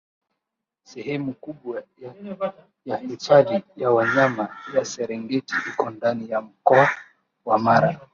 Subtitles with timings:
[0.83, 1.83] Sehemu kubwa
[2.85, 6.89] ya Hifadhi ya Wanyama ya Serengeti iko ndani ya Mkoa
[7.45, 7.99] wa Mara